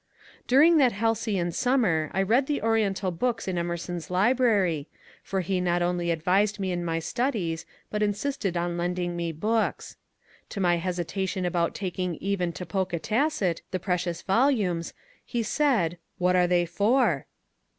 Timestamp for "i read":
2.11-2.47